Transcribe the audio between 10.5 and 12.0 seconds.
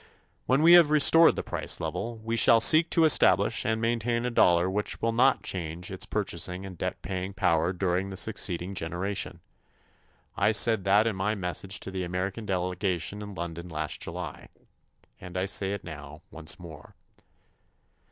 said that in my message to